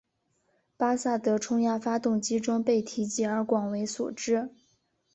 [0.77, 4.49] 巴萨德冲压发动机中被提及而广为所知。